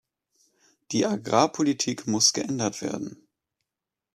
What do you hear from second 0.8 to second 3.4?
Die Agrarpolitik muss geändert werden.